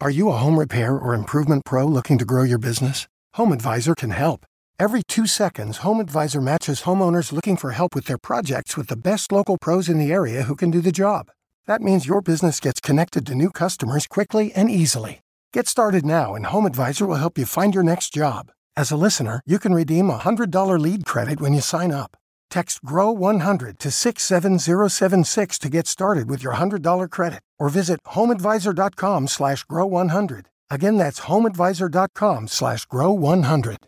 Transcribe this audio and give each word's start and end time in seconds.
Are 0.00 0.10
you 0.10 0.28
a 0.28 0.36
home 0.36 0.60
repair 0.60 0.96
or 0.96 1.12
improvement 1.12 1.64
pro 1.64 1.84
looking 1.84 2.18
to 2.18 2.24
grow 2.24 2.44
your 2.44 2.58
business? 2.58 3.08
Home 3.34 3.50
Advisor 3.50 3.96
can 3.96 4.10
help. 4.10 4.46
Every 4.78 5.02
two 5.02 5.26
seconds, 5.26 5.78
Home 5.78 5.98
Advisor 5.98 6.40
matches 6.40 6.82
homeowners 6.82 7.32
looking 7.32 7.56
for 7.56 7.72
help 7.72 7.96
with 7.96 8.04
their 8.04 8.16
projects 8.16 8.76
with 8.76 8.86
the 8.86 8.96
best 8.96 9.32
local 9.32 9.58
pros 9.58 9.88
in 9.88 9.98
the 9.98 10.12
area 10.12 10.44
who 10.44 10.54
can 10.54 10.70
do 10.70 10.80
the 10.80 10.92
job. 10.92 11.32
That 11.66 11.82
means 11.82 12.06
your 12.06 12.20
business 12.20 12.60
gets 12.60 12.78
connected 12.78 13.26
to 13.26 13.34
new 13.34 13.50
customers 13.50 14.06
quickly 14.06 14.52
and 14.54 14.70
easily. 14.70 15.18
Get 15.52 15.66
started 15.66 16.06
now 16.06 16.36
and 16.36 16.46
Home 16.46 16.66
Advisor 16.66 17.04
will 17.04 17.16
help 17.16 17.36
you 17.36 17.44
find 17.44 17.74
your 17.74 17.82
next 17.82 18.14
job. 18.14 18.52
As 18.76 18.92
a 18.92 18.96
listener, 18.96 19.40
you 19.46 19.58
can 19.58 19.74
redeem 19.74 20.10
a 20.10 20.18
$100 20.18 20.78
lead 20.80 21.06
credit 21.06 21.40
when 21.40 21.54
you 21.54 21.60
sign 21.60 21.90
up. 21.90 22.17
Text 22.50 22.84
GROW100 22.84 23.78
to 23.78 23.90
67076 23.90 25.58
to 25.58 25.68
get 25.68 25.86
started 25.86 26.30
with 26.30 26.42
your 26.42 26.54
$100 26.54 27.10
credit 27.10 27.40
or 27.58 27.68
visit 27.68 28.02
homeadvisor.com 28.04 29.28
slash 29.28 29.66
grow100. 29.66 30.46
Again, 30.70 30.96
that's 30.96 31.20
homeadvisor.com 31.20 32.48
slash 32.48 32.86
grow100. 32.86 33.87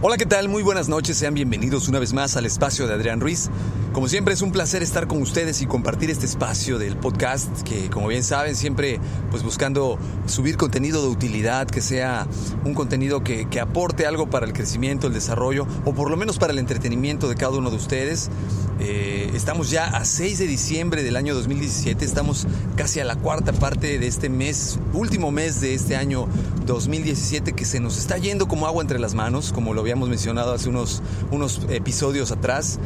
Hola, 0.00 0.16
¿qué 0.16 0.26
tal? 0.26 0.48
Muy 0.48 0.62
buenas 0.62 0.88
noches, 0.88 1.16
sean 1.16 1.34
bienvenidos 1.34 1.88
una 1.88 1.98
vez 1.98 2.12
más 2.12 2.36
al 2.36 2.46
espacio 2.46 2.86
de 2.86 2.94
Adrián 2.94 3.20
Ruiz. 3.20 3.50
Como 3.98 4.06
siempre 4.06 4.32
es 4.32 4.42
un 4.42 4.52
placer 4.52 4.80
estar 4.84 5.08
con 5.08 5.20
ustedes 5.20 5.60
y 5.60 5.66
compartir 5.66 6.08
este 6.08 6.24
espacio 6.24 6.78
del 6.78 6.96
podcast 6.96 7.62
que 7.62 7.90
como 7.90 8.06
bien 8.06 8.22
saben 8.22 8.54
siempre 8.54 9.00
pues 9.32 9.42
buscando 9.42 9.98
subir 10.26 10.56
contenido 10.56 11.02
de 11.02 11.08
utilidad, 11.08 11.66
que 11.66 11.80
sea 11.80 12.28
un 12.64 12.74
contenido 12.74 13.24
que, 13.24 13.48
que 13.48 13.58
aporte 13.58 14.06
algo 14.06 14.30
para 14.30 14.46
el 14.46 14.52
crecimiento, 14.52 15.08
el 15.08 15.14
desarrollo 15.14 15.66
o 15.84 15.94
por 15.94 16.12
lo 16.12 16.16
menos 16.16 16.38
para 16.38 16.52
el 16.52 16.60
entretenimiento 16.60 17.28
de 17.28 17.34
cada 17.34 17.58
uno 17.58 17.70
de 17.70 17.76
ustedes. 17.76 18.30
Eh, 18.78 19.32
estamos 19.34 19.68
ya 19.68 19.86
a 19.88 20.04
6 20.04 20.38
de 20.38 20.46
diciembre 20.46 21.02
del 21.02 21.16
año 21.16 21.34
2017, 21.34 22.04
estamos 22.04 22.46
casi 22.76 23.00
a 23.00 23.04
la 23.04 23.16
cuarta 23.16 23.52
parte 23.52 23.98
de 23.98 24.06
este 24.06 24.28
mes, 24.28 24.78
último 24.92 25.32
mes 25.32 25.60
de 25.60 25.74
este 25.74 25.96
año 25.96 26.28
2017 26.66 27.52
que 27.52 27.64
se 27.64 27.80
nos 27.80 27.98
está 27.98 28.16
yendo 28.18 28.46
como 28.46 28.68
agua 28.68 28.80
entre 28.80 29.00
las 29.00 29.14
manos, 29.14 29.52
como 29.52 29.74
lo 29.74 29.80
habíamos 29.80 30.08
mencionado 30.08 30.52
hace 30.52 30.68
unos, 30.68 31.02
unos 31.32 31.62
episodios 31.68 32.30
atrás. 32.30 32.78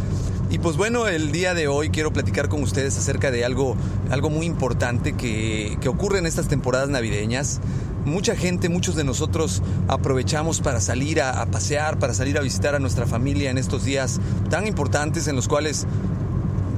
Y 0.52 0.58
pues 0.58 0.76
bueno, 0.76 1.08
el 1.08 1.32
día 1.32 1.54
de 1.54 1.66
hoy 1.66 1.88
quiero 1.88 2.12
platicar 2.12 2.50
con 2.50 2.62
ustedes 2.62 2.98
acerca 2.98 3.30
de 3.30 3.42
algo, 3.42 3.74
algo 4.10 4.28
muy 4.28 4.44
importante 4.44 5.14
que, 5.14 5.78
que 5.80 5.88
ocurre 5.88 6.18
en 6.18 6.26
estas 6.26 6.46
temporadas 6.46 6.90
navideñas. 6.90 7.58
Mucha 8.04 8.36
gente, 8.36 8.68
muchos 8.68 8.94
de 8.94 9.02
nosotros 9.02 9.62
aprovechamos 9.88 10.60
para 10.60 10.82
salir 10.82 11.22
a, 11.22 11.46
pasear, 11.46 11.98
para 11.98 12.12
salir 12.12 12.36
a 12.36 12.42
visitar 12.42 12.74
a 12.74 12.78
nuestra 12.80 13.06
familia 13.06 13.50
en 13.50 13.56
estos 13.56 13.84
días 13.84 14.20
tan 14.50 14.66
importantes 14.66 15.26
en 15.26 15.36
los 15.36 15.48
cuales 15.48 15.86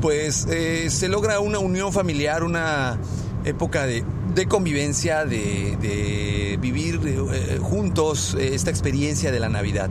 pues 0.00 0.46
eh, 0.48 0.88
se 0.88 1.08
logra 1.08 1.40
una 1.40 1.58
unión 1.58 1.92
familiar, 1.92 2.44
una 2.44 2.96
época 3.44 3.86
de, 3.86 4.04
convivencia, 4.48 5.24
de, 5.24 5.76
de 5.80 6.58
vivir 6.60 7.00
eh, 7.04 7.58
juntos 7.60 8.36
eh, 8.38 8.54
esta 8.54 8.70
experiencia 8.70 9.32
de 9.32 9.40
la 9.40 9.48
Navidad. 9.48 9.90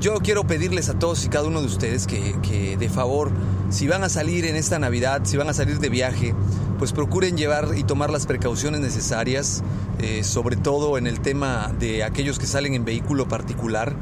Yo 0.00 0.14
quiero 0.20 0.46
pedirles 0.46 0.88
a 0.90 0.96
todos 0.96 1.24
y 1.24 1.28
cada 1.28 1.48
uno 1.48 1.60
de 1.60 1.66
ustedes 1.66 2.06
que, 2.06 2.36
que, 2.40 2.76
de 2.76 2.88
favor, 2.88 3.32
si 3.68 3.88
van 3.88 4.04
a 4.04 4.08
salir 4.08 4.44
en 4.44 4.54
esta 4.54 4.78
Navidad, 4.78 5.22
si 5.24 5.36
van 5.36 5.48
a 5.48 5.52
salir 5.52 5.80
de 5.80 5.88
viaje, 5.88 6.36
pues 6.78 6.92
procuren 6.92 7.36
llevar 7.36 7.70
y 7.76 7.82
tomar 7.82 8.10
las 8.10 8.24
precauciones 8.24 8.80
necesarias, 8.80 9.64
eh, 9.98 10.22
sobre 10.22 10.54
todo 10.54 10.98
en 10.98 11.08
el 11.08 11.18
tema 11.18 11.74
de 11.80 12.04
aquellos 12.04 12.38
que 12.38 12.46
salen 12.46 12.74
en 12.74 12.84
vehículo 12.84 13.26
particular. 13.26 13.96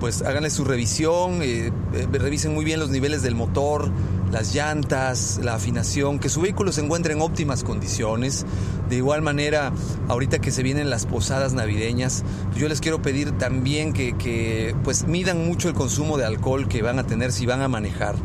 Pues 0.00 0.22
háganle 0.22 0.50
su 0.50 0.64
revisión, 0.64 1.40
eh, 1.42 1.70
eh, 1.94 2.08
revisen 2.10 2.52
muy 2.52 2.64
bien 2.64 2.80
los 2.80 2.90
niveles 2.90 3.22
del 3.22 3.36
motor, 3.36 3.88
las 4.32 4.54
llantas, 4.54 5.40
la 5.42 5.54
afinación, 5.54 6.18
que 6.18 6.28
su 6.28 6.40
vehículo 6.40 6.72
se 6.72 6.82
encuentre 6.82 7.12
en 7.12 7.20
óptimas 7.20 7.64
condiciones. 7.64 8.44
De 8.88 8.96
igual 8.96 9.22
manera, 9.22 9.72
ahorita 10.08 10.38
que 10.40 10.50
se 10.50 10.62
vienen 10.62 10.90
las 10.90 11.06
posadas 11.06 11.52
navideñas, 11.54 12.24
pues 12.48 12.60
yo 12.60 12.68
les 12.68 12.80
quiero 12.80 13.02
pedir 13.02 13.32
también 13.32 13.92
que, 13.92 14.16
que, 14.16 14.74
pues 14.84 15.06
midan 15.06 15.46
mucho 15.46 15.68
el 15.68 15.74
consumo 15.74 16.18
de 16.18 16.24
alcohol 16.24 16.68
que 16.68 16.82
van 16.82 16.98
a 16.98 17.06
tener 17.06 17.32
si 17.32 17.46
van 17.46 17.62
a 17.62 17.68
manejar. 17.68 18.16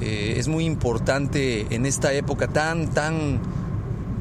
Eh, 0.00 0.34
es 0.36 0.48
muy 0.48 0.64
importante 0.64 1.66
en 1.70 1.86
esta 1.86 2.12
época 2.12 2.48
tan, 2.48 2.88
tan, 2.88 3.40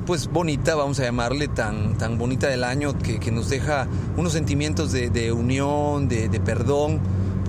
pues 0.05 0.27
bonita, 0.27 0.75
vamos 0.75 0.99
a 0.99 1.03
llamarle, 1.03 1.47
tan, 1.47 1.97
tan 1.97 2.17
bonita 2.17 2.47
del 2.47 2.63
año, 2.63 2.97
que, 2.97 3.19
que 3.19 3.31
nos 3.31 3.49
deja 3.49 3.87
unos 4.17 4.33
sentimientos 4.33 4.91
de, 4.91 5.09
de 5.09 5.31
unión, 5.31 6.07
de, 6.07 6.29
de 6.29 6.39
perdón 6.39 6.99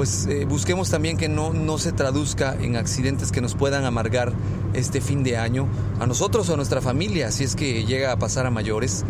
pues 0.02 0.26
eh, 0.26 0.46
busquemos 0.46 0.90
también 0.90 1.16
que 1.16 1.28
no, 1.28 1.52
no 1.52 1.78
se 1.78 1.92
traduzca 1.92 2.56
en 2.60 2.74
accidentes 2.74 3.30
que 3.30 3.40
nos 3.40 3.54
puedan 3.54 3.84
amargar 3.84 4.32
este 4.74 5.00
fin 5.00 5.22
de 5.22 5.36
año 5.36 5.68
a 6.00 6.08
nosotros 6.08 6.48
o 6.48 6.54
a 6.54 6.56
nuestra 6.56 6.80
familia, 6.80 7.30
si 7.30 7.44
es 7.44 7.54
que 7.54 7.84
llega 7.84 8.10
a 8.10 8.16
pasar 8.16 8.44
a 8.44 8.50
mayores. 8.50 9.04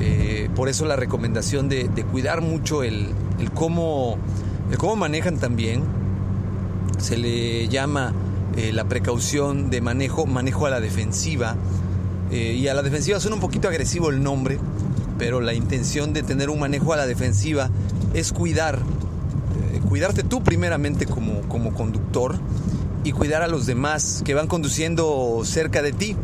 Eh, 0.00 0.50
por 0.56 0.68
eso 0.68 0.86
la 0.86 0.96
recomendación 0.96 1.68
de, 1.68 1.88
cuidar 2.10 2.40
mucho 2.40 2.82
el, 2.82 3.10
el, 3.38 3.52
cómo, 3.52 4.18
el 4.72 4.76
cómo 4.76 4.96
manejan 4.96 5.38
también. 5.38 5.84
Se 6.98 7.16
le 7.16 7.68
llama 7.68 8.12
eh, 8.56 8.72
la 8.72 8.88
precaución 8.88 9.70
de 9.70 9.80
manejo, 9.82 10.26
manejo 10.26 10.66
a 10.66 10.70
la 10.70 10.80
defensiva. 10.80 11.54
y 12.32 12.66
a 12.66 12.74
la 12.74 12.82
defensiva 12.82 13.20
suena 13.20 13.36
un 13.36 13.40
poquito 13.40 13.68
agresivo 13.68 14.10
el 14.10 14.20
nombre, 14.20 14.58
pero 15.16 15.40
la 15.40 15.54
intención 15.54 16.12
de 16.12 16.24
tener 16.24 16.50
un 16.50 16.58
manejo 16.58 16.92
a 16.92 16.96
la 16.96 17.06
defensiva 17.06 17.70
es 18.14 18.32
cuidar 18.32 18.80
cuidarte 19.94 20.24
tú 20.24 20.42
primeramente 20.42 21.06
como, 21.06 21.42
como 21.42 21.72
conductor 21.72 22.36
y 23.04 23.12
cuidar 23.12 23.42
a 23.42 23.46
los 23.46 23.64
demás 23.64 24.22
que 24.24 24.34
van 24.34 24.48
conduciendo 24.48 25.42
cerca 25.44 25.82
de 25.82 25.92
ti. 25.92 26.16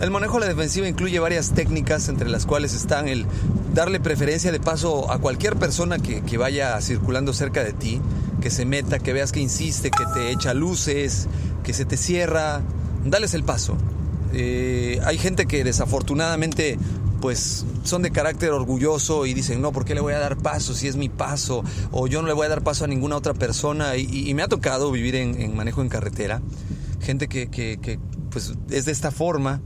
El 0.00 0.12
manejo 0.12 0.34
de 0.34 0.42
la 0.42 0.46
defensiva 0.46 0.86
incluye 0.86 1.18
varias 1.18 1.50
técnicas 1.50 2.08
entre 2.08 2.28
las 2.28 2.46
cuales 2.46 2.74
están 2.74 3.08
el 3.08 3.26
darle 3.74 3.98
preferencia 3.98 4.52
de 4.52 4.60
paso 4.60 5.10
a 5.10 5.18
cualquier 5.18 5.56
persona 5.56 5.98
que, 5.98 6.22
que, 6.22 6.38
vaya 6.38 6.80
circulando 6.80 7.32
cerca 7.32 7.64
de 7.64 7.72
ti, 7.72 8.00
que 8.40 8.50
se 8.50 8.66
meta, 8.66 9.00
que 9.00 9.12
veas 9.12 9.32
que 9.32 9.40
insiste, 9.40 9.90
que 9.90 10.04
te 10.14 10.30
echa 10.30 10.54
luces, 10.54 11.26
que 11.64 11.72
se 11.72 11.84
te 11.84 11.96
cierra, 11.96 12.60
dales 13.04 13.34
el 13.34 13.42
paso. 13.42 13.76
Eh, 14.32 15.00
hay 15.04 15.18
gente 15.18 15.46
que 15.46 15.64
desafortunadamente 15.64 16.78
pues 17.22 17.64
son 17.84 18.02
de 18.02 18.10
carácter 18.10 18.50
orgulloso 18.50 19.26
y 19.26 19.32
dicen, 19.32 19.62
no, 19.62 19.70
¿por 19.70 19.84
qué 19.84 19.94
le 19.94 20.00
voy 20.00 20.12
a 20.12 20.18
dar 20.18 20.36
paso 20.36 20.74
si 20.74 20.88
es 20.88 20.96
mi 20.96 21.08
paso? 21.08 21.62
O 21.92 22.08
yo 22.08 22.20
no 22.20 22.26
le 22.26 22.34
voy 22.34 22.46
a 22.46 22.48
dar 22.48 22.62
paso 22.62 22.84
a 22.84 22.88
ninguna 22.88 23.16
otra 23.16 23.32
persona. 23.32 23.96
Y, 23.96 24.28
y 24.28 24.34
me 24.34 24.42
ha 24.42 24.48
tocado 24.48 24.90
vivir 24.90 25.14
en, 25.14 25.40
en, 25.40 25.56
manejo 25.56 25.82
en 25.82 25.88
carretera. 25.88 26.42
Gente 27.00 27.28
que, 27.28 27.48
que, 27.48 27.78
que, 27.80 28.00
pues 28.30 28.54
es 28.70 28.86
de 28.86 28.92
esta 28.92 29.12
forma. 29.12 29.62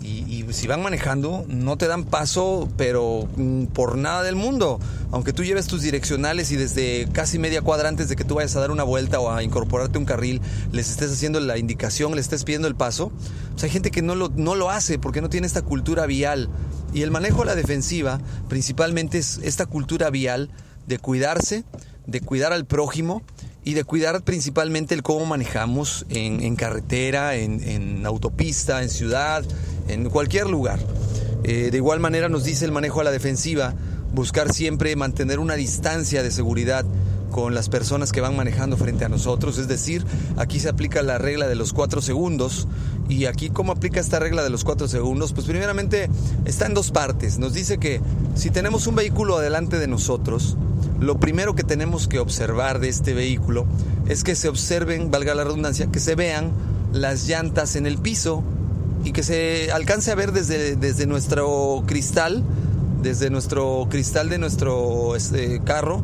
Y, 0.00 0.24
y, 0.32 0.52
si 0.52 0.68
van 0.68 0.82
manejando, 0.82 1.44
no 1.48 1.76
te 1.76 1.88
dan 1.88 2.04
paso, 2.04 2.68
pero 2.76 3.28
mm, 3.36 3.64
por 3.66 3.98
nada 3.98 4.22
del 4.22 4.36
mundo. 4.36 4.78
Aunque 5.10 5.32
tú 5.32 5.42
lleves 5.42 5.66
tus 5.66 5.82
direccionales 5.82 6.52
y 6.52 6.56
desde 6.56 7.08
casi 7.12 7.40
media 7.40 7.60
cuadra 7.60 7.88
antes 7.88 8.08
de 8.08 8.14
que 8.14 8.24
tú 8.24 8.36
vayas 8.36 8.54
a 8.54 8.60
dar 8.60 8.70
una 8.70 8.84
vuelta 8.84 9.18
o 9.18 9.32
a 9.32 9.42
incorporarte 9.42 9.98
un 9.98 10.04
carril, 10.04 10.40
les 10.70 10.88
estés 10.88 11.10
haciendo 11.10 11.40
la 11.40 11.58
indicación, 11.58 12.14
les 12.14 12.26
estés 12.26 12.44
pidiendo 12.44 12.68
el 12.68 12.76
paso. 12.76 13.10
Pues 13.50 13.64
hay 13.64 13.70
gente 13.70 13.90
que 13.90 14.00
no 14.00 14.14
lo, 14.14 14.28
no 14.28 14.54
lo 14.54 14.70
hace 14.70 15.00
porque 15.00 15.20
no 15.20 15.28
tiene 15.28 15.48
esta 15.48 15.62
cultura 15.62 16.06
vial. 16.06 16.48
Y 16.92 17.02
el 17.02 17.10
manejo 17.10 17.42
a 17.42 17.46
la 17.46 17.54
defensiva 17.54 18.20
principalmente 18.48 19.18
es 19.18 19.38
esta 19.42 19.66
cultura 19.66 20.10
vial 20.10 20.50
de 20.86 20.98
cuidarse, 20.98 21.64
de 22.06 22.20
cuidar 22.20 22.52
al 22.52 22.66
prójimo 22.66 23.22
y 23.64 23.74
de 23.74 23.84
cuidar 23.84 24.22
principalmente 24.22 24.94
el 24.94 25.02
cómo 25.02 25.26
manejamos 25.26 26.06
en, 26.08 26.56
carretera, 26.56 27.36
en, 27.36 27.62
en, 27.62 28.06
autopista, 28.06 28.82
en 28.82 28.88
ciudad, 28.88 29.44
en 29.88 30.08
cualquier 30.08 30.48
lugar. 30.48 30.80
Eh, 31.44 31.70
de 31.70 31.76
igual 31.76 32.00
manera 32.00 32.28
nos 32.28 32.44
dice 32.44 32.64
el 32.64 32.72
manejo 32.72 33.00
a 33.00 33.04
la 33.04 33.10
defensiva, 33.10 33.74
buscar 34.12 34.52
siempre 34.52 34.96
mantener 34.96 35.38
una 35.38 35.54
distancia 35.54 36.22
de 36.22 36.30
seguridad 36.30 36.84
con 37.30 37.54
las 37.54 37.68
personas 37.68 38.12
que 38.12 38.20
van 38.20 38.36
manejando 38.36 38.76
frente 38.76 39.04
a 39.04 39.08
nosotros. 39.08 39.58
Es 39.58 39.68
decir, 39.68 40.04
aquí 40.36 40.60
se 40.60 40.68
aplica 40.68 41.02
la 41.02 41.18
regla 41.18 41.48
de 41.48 41.54
los 41.54 41.72
cuatro 41.72 42.02
segundos. 42.02 42.68
Y 43.08 43.26
aquí, 43.26 43.50
¿cómo 43.50 43.72
aplica 43.72 44.00
esta 44.00 44.18
regla 44.18 44.42
de 44.42 44.50
los 44.50 44.64
cuatro 44.64 44.88
segundos? 44.88 45.32
Pues 45.32 45.46
primeramente 45.46 46.08
está 46.44 46.66
en 46.66 46.74
dos 46.74 46.90
partes. 46.90 47.38
Nos 47.38 47.54
dice 47.54 47.78
que 47.78 48.00
si 48.34 48.50
tenemos 48.50 48.86
un 48.86 48.94
vehículo 48.96 49.36
adelante 49.36 49.78
de 49.78 49.86
nosotros, 49.86 50.56
lo 51.00 51.18
primero 51.18 51.54
que 51.54 51.64
tenemos 51.64 52.08
que 52.08 52.18
observar 52.18 52.78
de 52.78 52.88
este 52.88 53.14
vehículo 53.14 53.66
es 54.06 54.22
que 54.22 54.34
se 54.34 54.48
observen, 54.48 55.10
valga 55.10 55.34
la 55.34 55.44
redundancia, 55.44 55.86
que 55.86 56.00
se 56.00 56.14
vean 56.14 56.50
las 56.92 57.26
llantas 57.26 57.76
en 57.76 57.86
el 57.86 57.98
piso 57.98 58.42
y 59.04 59.12
que 59.12 59.22
se 59.22 59.72
alcance 59.72 60.10
a 60.10 60.14
ver 60.14 60.32
desde, 60.32 60.76
desde 60.76 61.06
nuestro 61.06 61.82
cristal, 61.86 62.44
desde 63.02 63.30
nuestro 63.30 63.86
cristal 63.88 64.28
de 64.28 64.38
nuestro 64.38 65.16
este, 65.16 65.60
carro, 65.64 66.02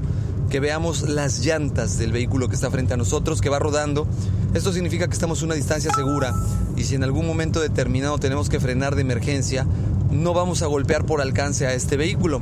que 0.50 0.60
veamos 0.60 1.08
las 1.08 1.44
llantas 1.44 1.98
del 1.98 2.12
vehículo 2.12 2.48
que 2.48 2.54
está 2.54 2.70
frente 2.70 2.94
a 2.94 2.96
nosotros, 2.96 3.40
que 3.40 3.48
va 3.48 3.58
rodando. 3.58 4.06
Esto 4.54 4.72
significa 4.72 5.06
que 5.06 5.12
estamos 5.12 5.42
a 5.42 5.44
una 5.44 5.54
distancia 5.54 5.90
segura 5.94 6.34
y 6.76 6.84
si 6.84 6.94
en 6.94 7.04
algún 7.04 7.26
momento 7.26 7.60
determinado 7.60 8.18
tenemos 8.18 8.48
que 8.48 8.60
frenar 8.60 8.94
de 8.94 9.02
emergencia, 9.02 9.66
no 10.10 10.34
vamos 10.34 10.62
a 10.62 10.66
golpear 10.66 11.04
por 11.04 11.20
alcance 11.20 11.66
a 11.66 11.74
este 11.74 11.96
vehículo. 11.96 12.40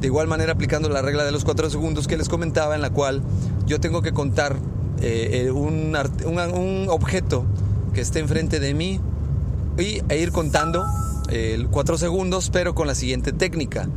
De 0.00 0.08
igual 0.08 0.26
manera 0.26 0.52
aplicando 0.52 0.88
la 0.88 1.02
regla 1.02 1.24
de 1.24 1.32
los 1.32 1.44
cuatro 1.44 1.70
segundos 1.70 2.06
que 2.06 2.16
les 2.16 2.28
comentaba, 2.28 2.74
en 2.74 2.82
la 2.82 2.90
cual 2.90 3.22
yo 3.66 3.80
tengo 3.80 4.02
que 4.02 4.12
contar 4.12 4.56
eh, 5.00 5.44
eh, 5.46 5.50
un, 5.50 5.96
un, 6.26 6.86
objeto 6.88 7.44
que 7.92 8.00
esté 8.00 8.20
enfrente 8.20 8.60
de 8.60 8.74
mí 8.74 9.00
y, 9.78 10.00
e 10.08 10.18
ir 10.18 10.30
contando 10.32 10.84
eh, 11.30 11.66
cuatro 11.70 11.98
segundos, 11.98 12.50
pero 12.50 12.74
con 12.74 12.86
la 12.86 12.94
siguiente 12.94 13.32
técnica. 13.32 13.88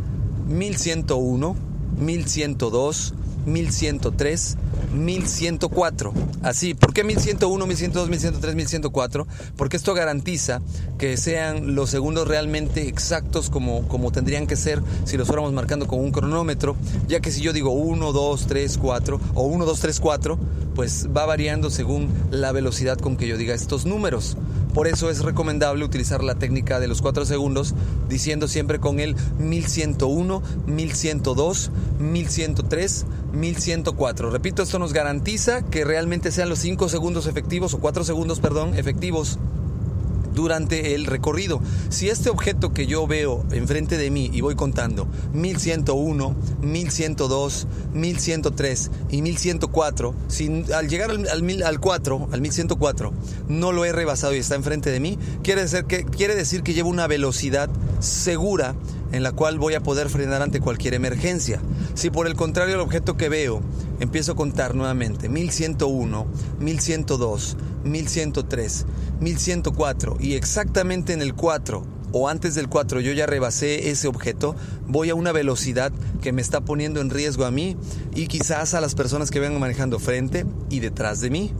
1101, 0.48 1.56
1102, 2.00 3.14
1103, 3.48 4.58
1104. 4.94 6.14
Así, 6.44 6.74
¿por 6.74 6.94
qué 6.94 7.04
1101, 7.04 7.66
1102, 7.66 8.10
1103, 8.10 8.56
1104? 8.56 9.28
Porque 9.56 9.78
esto 9.78 9.94
garantiza 9.94 10.62
que 10.98 11.18
sean 11.18 11.76
los 11.76 11.90
segundos 11.90 12.28
realmente 12.28 12.88
exactos 12.88 13.50
como, 13.50 14.12
tendrían 14.12 14.48
que 14.48 14.56
ser 14.56 14.82
si 15.06 15.18
los 15.18 15.28
fuéramos 15.28 15.54
marcando 15.54 15.88
con 15.88 16.00
un 16.00 16.12
cronómetro, 16.12 16.76
ya 17.08 17.20
que 17.20 17.32
si 17.32 17.42
yo 17.42 17.54
digo 17.54 17.72
1, 17.72 18.12
2, 18.12 18.48
3, 18.48 18.78
4 18.78 19.22
o 19.34 19.44
1, 19.44 19.66
2, 19.66 19.80
3, 19.80 20.00
4, 20.00 20.40
pues 20.76 21.08
va 21.16 21.26
variando 21.26 21.70
según 21.70 22.10
la 22.30 22.52
velocidad 22.52 22.98
con 22.98 23.18
que 23.18 23.28
yo 23.28 23.38
diga 23.38 23.56
estos 23.56 23.86
números. 23.86 24.38
Por 24.78 24.88
eso 24.88 25.10
es 25.10 25.24
recomendable 25.24 25.84
utilizar 25.84 26.24
la 26.24 26.36
técnica 26.36 26.80
de 26.80 26.88
los 26.88 27.02
4 27.02 27.26
segundos 27.26 27.74
diciendo 28.10 28.48
siempre 28.48 28.78
con 28.78 29.00
el 29.00 29.16
1101, 29.40 30.44
1102, 30.68 31.72
1103, 31.98 33.06
1104. 33.34 34.30
Repito, 34.30 34.62
esto 34.62 34.78
nos 34.78 34.94
garantiza 34.94 35.64
que 35.64 35.84
realmente 35.84 36.32
sean 36.32 36.50
los 36.50 36.60
5 36.60 36.90
segundos 36.90 37.26
efectivos 37.26 37.74
o 37.74 37.80
4 37.80 38.04
segundos, 38.04 38.40
perdón, 38.40 38.78
efectivos 38.78 39.40
durante 40.38 40.94
el 40.94 41.08
recorrido. 41.08 41.60
Si 41.90 42.10
este 42.10 42.30
objeto 42.30 42.72
que 42.72 42.86
yo 42.86 43.08
veo 43.08 43.44
enfrente 43.52 43.98
de 43.98 44.12
mí 44.12 44.30
y 44.32 44.42
voy 44.42 44.54
contando 44.54 45.08
1101, 45.34 46.36
1102, 46.62 47.68
1103 47.94 48.92
y 49.10 49.22
1104, 49.24 50.16
si 50.28 50.64
al 50.74 50.88
llegar 50.88 51.10
al, 51.10 51.28
al, 51.28 51.64
al 51.64 51.80
4, 51.80 52.30
al 52.32 52.42
1104, 52.42 53.14
no 53.48 53.72
lo 53.72 53.84
he 53.84 53.92
rebasado 53.92 54.36
y 54.36 54.38
está 54.38 54.54
enfrente 54.54 54.92
de 54.92 55.00
mí, 55.00 55.18
quiere 55.42 55.62
decir 55.62 55.86
que, 55.86 56.06
quiere 56.06 56.36
decir 56.36 56.62
que 56.62 56.76
llevo 56.76 56.90
una 56.90 57.08
velocidad 57.08 57.68
segura 58.00 58.76
en 59.12 59.24
la 59.24 59.32
cual 59.32 59.58
voy 59.58 59.74
a 59.74 59.82
poder 59.82 60.10
frenar 60.10 60.42
ante 60.42 60.60
cualquier 60.60 60.94
emergencia. 60.94 61.62
Si 61.94 62.10
por 62.10 62.28
el 62.28 62.36
contrario 62.36 62.76
el 62.76 62.82
objeto 62.82 63.18
que 63.18 63.30
veo 63.30 63.62
empiezo 64.00 64.34
a 64.34 64.36
contar 64.36 64.76
nuevamente 64.76 65.30
1101, 65.30 66.28
1102, 66.60 67.58
1103, 67.84 68.86
1104 69.20 70.18
y 70.20 70.34
exactamente 70.34 71.14
en 71.14 71.22
el 71.22 71.34
4 71.34 71.98
o 72.12 72.30
antes 72.30 72.56
del 72.56 72.70
4 72.70 73.00
yo 73.02 73.12
ya 73.12 73.26
rebasé 73.26 73.90
ese 73.90 74.08
objeto, 74.08 74.56
voy 74.88 75.10
a 75.10 75.16
una 75.16 75.32
velocidad 75.32 75.92
que 76.22 76.32
me 76.32 76.42
está 76.42 76.62
poniendo 76.62 77.02
en 77.02 77.10
riesgo 77.10 77.46
a 77.46 77.52
mí 77.52 77.78
y 78.16 78.28
quizás 78.28 78.74
a 78.74 78.82
las 78.82 78.96
personas 78.96 79.32
que 79.32 79.40
vengan 79.40 79.60
manejando 79.60 80.00
frente 80.00 80.46
y 80.70 80.80
detrás 80.80 81.22
de 81.22 81.30
mí. 81.30 81.54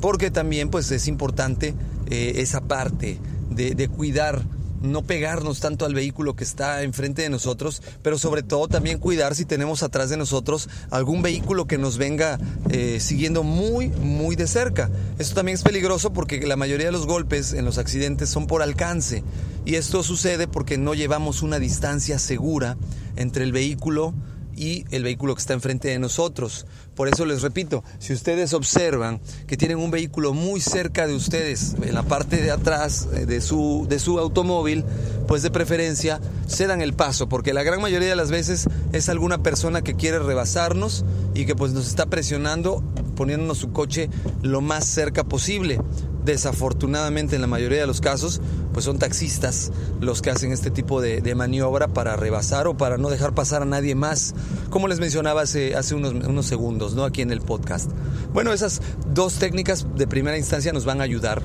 Porque 0.00 0.32
también 0.32 0.68
pues 0.68 0.90
es 0.90 1.06
importante 1.06 1.74
eh, 2.10 2.32
esa 2.36 2.62
parte 2.62 3.18
de, 3.50 3.76
de 3.76 3.88
cuidar 3.88 4.42
no 4.82 5.02
pegarnos 5.02 5.60
tanto 5.60 5.84
al 5.84 5.94
vehículo 5.94 6.34
que 6.34 6.44
está 6.44 6.82
enfrente 6.82 7.22
de 7.22 7.30
nosotros, 7.30 7.82
pero 8.02 8.18
sobre 8.18 8.42
todo 8.42 8.68
también 8.68 8.98
cuidar 8.98 9.34
si 9.34 9.44
tenemos 9.44 9.82
atrás 9.82 10.10
de 10.10 10.16
nosotros 10.16 10.68
algún 10.90 11.22
vehículo 11.22 11.66
que 11.66 11.78
nos 11.78 11.98
venga 11.98 12.38
eh, 12.70 12.98
siguiendo 13.00 13.42
muy, 13.42 13.88
muy 13.88 14.36
de 14.36 14.46
cerca. 14.46 14.90
Esto 15.18 15.34
también 15.34 15.54
es 15.54 15.62
peligroso 15.62 16.12
porque 16.12 16.46
la 16.46 16.56
mayoría 16.56 16.86
de 16.86 16.92
los 16.92 17.06
golpes 17.06 17.52
en 17.52 17.64
los 17.64 17.78
accidentes 17.78 18.28
son 18.28 18.46
por 18.46 18.62
alcance 18.62 19.22
y 19.64 19.76
esto 19.76 20.02
sucede 20.02 20.48
porque 20.48 20.78
no 20.78 20.94
llevamos 20.94 21.42
una 21.42 21.58
distancia 21.58 22.18
segura 22.18 22.76
entre 23.16 23.44
el 23.44 23.52
vehículo 23.52 24.14
y 24.56 24.84
el 24.90 25.02
vehículo 25.02 25.34
que 25.34 25.40
está 25.40 25.54
enfrente 25.54 25.88
de 25.88 25.98
nosotros. 25.98 26.66
Por 26.94 27.08
eso 27.08 27.24
les 27.24 27.42
repito, 27.42 27.82
si 27.98 28.12
ustedes 28.12 28.52
observan 28.52 29.20
que 29.46 29.56
tienen 29.56 29.78
un 29.78 29.90
vehículo 29.90 30.34
muy 30.34 30.60
cerca 30.60 31.06
de 31.06 31.14
ustedes, 31.14 31.74
en 31.82 31.94
la 31.94 32.02
parte 32.02 32.42
de 32.42 32.50
atrás 32.50 33.08
eh, 33.14 33.26
de 33.26 33.40
su, 33.40 33.86
de 33.88 33.98
su 33.98 34.18
automóvil, 34.18 34.84
pues 35.26 35.42
de 35.42 35.50
preferencia 35.50 36.20
cedan 36.46 36.82
el 36.82 36.92
paso, 36.92 37.28
porque 37.28 37.54
la 37.54 37.62
gran 37.62 37.80
mayoría 37.80 38.08
de 38.08 38.16
las 38.16 38.30
veces 38.30 38.66
es 38.92 39.08
alguna 39.08 39.42
persona 39.42 39.82
que 39.82 39.94
quiere 39.94 40.18
rebasarnos 40.18 41.04
y 41.34 41.46
que 41.46 41.56
pues 41.56 41.72
nos 41.72 41.88
está 41.88 42.06
presionando 42.06 42.82
poniéndonos 43.16 43.58
su 43.58 43.72
coche 43.72 44.10
lo 44.42 44.60
más 44.60 44.84
cerca 44.84 45.24
posible. 45.24 45.80
Desafortunadamente 46.24 47.34
en 47.34 47.40
la 47.40 47.48
mayoría 47.48 47.80
de 47.80 47.86
los 47.86 48.00
casos, 48.00 48.40
pues 48.72 48.84
son 48.84 48.98
taxistas 48.98 49.70
los 50.00 50.22
que 50.22 50.30
hacen 50.30 50.52
este 50.52 50.70
tipo 50.70 51.00
de, 51.00 51.34
maniobra 51.34 51.88
para 51.88 52.16
rebasar 52.16 52.66
o 52.66 52.76
para 52.76 52.98
no 52.98 53.08
dejar 53.08 53.34
pasar 53.34 53.62
a 53.62 53.64
nadie 53.64 53.94
más, 53.94 54.34
como 54.70 54.88
les 54.88 55.00
mencionaba 55.00 55.42
hace, 55.42 55.74
unos 55.94 56.46
segundos, 56.46 56.94
¿no? 56.94 57.04
Aquí 57.04 57.22
en 57.22 57.32
el 57.32 57.40
podcast. 57.40 57.90
Bueno, 58.32 58.52
esas 58.52 58.82
dos 59.12 59.34
técnicas 59.34 59.86
de 59.96 60.06
primera 60.06 60.36
instancia 60.36 60.72
nos 60.72 60.84
van 60.84 61.00
a 61.00 61.04
ayudar 61.04 61.42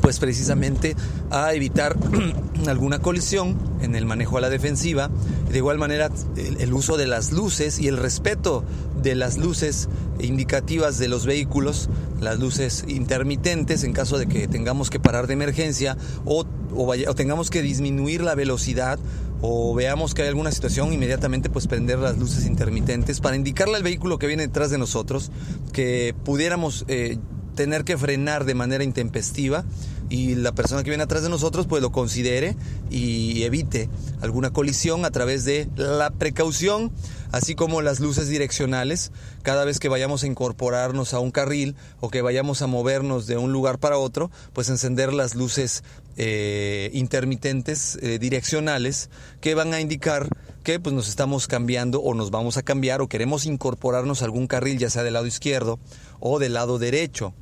pues 0.00 0.18
precisamente 0.18 0.96
a 1.30 1.52
evitar 1.54 1.96
alguna 2.66 3.00
colisión 3.00 3.56
en 3.80 3.94
el 3.94 4.06
manejo 4.06 4.38
a 4.38 4.40
la 4.40 4.50
defensiva. 4.50 5.10
De 5.50 5.58
igual 5.58 5.78
manera, 5.78 6.10
el, 6.36 6.72
uso 6.72 6.96
de 6.96 7.06
las 7.06 7.32
luces 7.32 7.78
y 7.78 7.88
el 7.88 7.96
respeto 7.96 8.64
de 9.02 9.14
las 9.14 9.38
luces 9.38 9.88
indicativas 10.20 10.98
de 10.98 11.08
los 11.08 11.26
vehículos, 11.26 11.88
las 12.20 12.38
luces 12.38 12.84
intermitentes 12.88 13.84
en 13.84 13.92
caso 13.92 14.18
de 14.18 14.26
que 14.26 14.48
tengamos 14.48 14.90
que 14.90 15.00
parar 15.00 15.26
de 15.26 15.34
emergencia 15.34 15.96
o, 16.24 16.44
o 16.74 17.14
tengamos 17.14 17.50
que 17.50 17.62
disminuir 17.62 18.22
la 18.22 18.34
velocidad 18.34 18.98
o 19.42 19.74
veamos 19.74 20.14
que 20.14 20.22
hay 20.22 20.28
alguna 20.28 20.52
situación, 20.52 20.92
inmediatamente 20.92 21.48
pues 21.48 21.66
prender 21.66 21.98
las 21.98 22.18
luces 22.18 22.46
intermitentes 22.46 23.20
para 23.20 23.36
indicarle 23.36 23.76
al 23.76 23.82
vehículo 23.82 24.18
que 24.18 24.26
viene 24.26 24.46
detrás 24.46 24.70
de 24.70 24.78
nosotros 24.78 25.30
que 25.72 26.14
pudiéramos 26.24 26.84
eh, 26.88 27.18
tener 27.54 27.84
que 27.84 27.98
frenar 27.98 28.44
de 28.44 28.54
manera 28.54 28.84
intempestiva 28.84 29.64
y 30.10 30.34
la 30.34 30.52
persona 30.52 30.82
que 30.82 30.90
viene 30.90 31.04
atrás 31.04 31.22
de 31.22 31.28
nosotros 31.28 31.66
pues 31.66 31.80
lo 31.80 31.92
considere 31.92 32.56
y 32.90 33.44
evite 33.44 33.88
alguna 34.20 34.50
colisión 34.50 35.04
a 35.04 35.10
través 35.10 35.44
de 35.44 35.68
la 35.76 36.10
precaución, 36.10 36.90
así 37.30 37.54
como 37.54 37.80
las 37.80 38.00
luces 38.00 38.28
direccionales, 38.28 39.12
cada 39.42 39.64
vez 39.64 39.78
que 39.78 39.88
vayamos 39.88 40.24
a 40.24 40.26
incorporarnos 40.26 41.14
a 41.14 41.20
un 41.20 41.30
carril 41.30 41.76
o 42.00 42.10
que 42.10 42.22
vayamos 42.22 42.60
a 42.60 42.66
movernos 42.66 43.28
de 43.28 43.38
un 43.38 43.52
lugar 43.52 43.78
para 43.78 43.98
otro, 43.98 44.32
pues 44.52 44.68
encender 44.68 45.12
las 45.12 45.36
luces 45.36 45.84
eh, 46.16 46.90
intermitentes 46.92 47.96
eh, 48.02 48.18
direccionales 48.18 49.10
que 49.40 49.54
van 49.54 49.72
a 49.72 49.80
indicar 49.80 50.28
que 50.64 50.78
pues 50.78 50.94
nos 50.94 51.08
estamos 51.08 51.46
cambiando 51.46 52.00
o 52.00 52.14
nos 52.14 52.30
vamos 52.30 52.56
a 52.56 52.62
cambiar 52.62 53.00
o 53.00 53.08
queremos 53.08 53.46
incorporarnos 53.46 54.20
a 54.20 54.24
algún 54.26 54.46
carril, 54.46 54.78
ya 54.78 54.90
sea 54.90 55.04
del 55.04 55.14
lado 55.14 55.26
izquierdo 55.26 55.78
o 56.20 56.38
del 56.38 56.54
lado 56.54 56.78
derecho. 56.78 57.34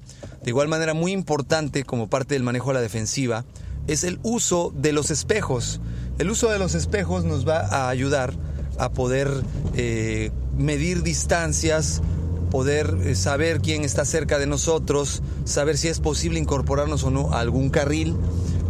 De 0.42 0.50
igual 0.50 0.68
manera, 0.68 0.94
muy 0.94 1.12
importante 1.12 1.85
como 1.85 2.08
parte 2.08 2.35
del 2.35 2.42
manejo 2.42 2.70
a 2.70 2.75
la 2.75 2.80
defensiva 2.80 3.44
es 3.87 4.04
el 4.04 4.20
uso 4.23 4.73
de 4.76 4.92
los 4.92 5.11
espejos. 5.11 5.80
El 6.18 6.30
uso 6.30 6.50
de 6.50 6.58
los 6.58 6.75
espejos 6.75 7.25
nos 7.25 7.49
va 7.49 7.61
a 7.61 7.88
ayudar 7.88 8.35
a 8.78 8.90
poder 8.90 9.28
eh, 9.75 10.30
medir 10.56 11.02
distancias, 11.02 12.02
poder 12.50 12.97
eh, 13.02 13.14
saber 13.14 13.61
quién 13.61 13.85
está 13.85 14.04
cerca 14.04 14.38
de 14.38 14.47
nosotros, 14.47 15.23
saber 15.44 15.78
si 15.78 15.88
es 15.88 16.00
posible 16.00 16.38
incorporarnos 16.38 17.02
o 17.04 17.11
no 17.11 17.32
a 17.32 17.40
algún 17.40 17.70
carril. 17.70 18.14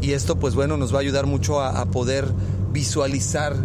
Y 0.00 0.12
esto, 0.12 0.38
pues 0.38 0.54
bueno, 0.54 0.76
nos 0.76 0.94
va 0.94 0.98
a 0.98 1.00
ayudar 1.00 1.26
mucho 1.26 1.60
a 1.60 1.84
poder 1.86 2.26
visualizar 2.72 3.56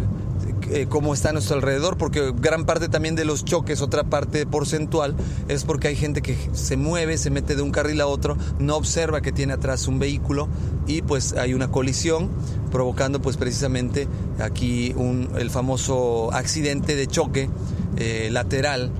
eh, 0.70 0.86
cómo 0.88 1.14
está 1.14 1.30
a 1.30 1.32
nuestro 1.32 1.56
alrededor, 1.56 1.96
porque 1.96 2.32
gran 2.36 2.64
parte 2.64 2.88
también 2.88 3.14
de 3.14 3.24
los 3.24 3.44
choques, 3.44 3.80
otra 3.80 4.04
parte 4.04 4.46
porcentual, 4.46 5.14
es 5.48 5.64
porque 5.64 5.88
hay 5.88 5.96
gente 5.96 6.22
que 6.22 6.36
se 6.52 6.76
mueve, 6.76 7.18
se 7.18 7.30
mete 7.30 7.56
de 7.56 7.62
un 7.62 7.70
carril 7.70 8.00
a 8.00 8.06
otro, 8.06 8.36
no 8.58 8.76
observa 8.76 9.20
que 9.20 9.32
tiene 9.32 9.52
atrás 9.52 9.88
un 9.88 9.98
vehículo 9.98 10.48
y 10.86 11.02
pues 11.02 11.34
hay 11.34 11.54
una 11.54 11.70
colisión 11.70 12.30
provocando 12.70 13.20
pues 13.20 13.36
precisamente 13.36 14.08
aquí 14.40 14.92
un, 14.96 15.30
el 15.38 15.50
famoso 15.50 16.32
accidente 16.32 16.96
de 16.96 17.06
choque 17.06 17.48
eh, 17.96 18.28
lateral 18.30 18.90